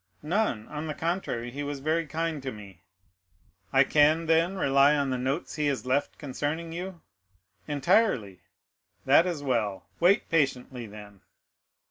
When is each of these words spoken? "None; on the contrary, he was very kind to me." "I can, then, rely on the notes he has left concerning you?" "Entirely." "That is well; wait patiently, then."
"None; 0.23 0.67
on 0.67 0.87
the 0.87 0.95
contrary, 0.95 1.51
he 1.51 1.61
was 1.61 1.77
very 1.79 2.07
kind 2.07 2.41
to 2.41 2.51
me." 2.51 2.81
"I 3.71 3.83
can, 3.83 4.25
then, 4.25 4.55
rely 4.57 4.95
on 4.95 5.11
the 5.11 5.17
notes 5.19 5.57
he 5.57 5.67
has 5.67 5.85
left 5.85 6.17
concerning 6.17 6.71
you?" 6.73 7.01
"Entirely." 7.67 8.41
"That 9.05 9.27
is 9.27 9.43
well; 9.43 9.85
wait 9.99 10.27
patiently, 10.27 10.87
then." 10.87 11.21